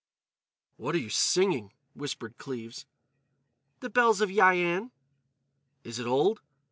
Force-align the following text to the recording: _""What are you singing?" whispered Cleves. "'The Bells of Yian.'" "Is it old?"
_""What 0.77 0.95
are 0.95 0.97
you 0.97 1.09
singing?" 1.11 1.73
whispered 1.93 2.39
Cleves. 2.39 2.87
"'The 3.81 3.91
Bells 3.91 4.19
of 4.19 4.29
Yian.'" 4.31 4.89
"Is 5.83 5.99
it 5.99 6.07
old?" 6.07 6.41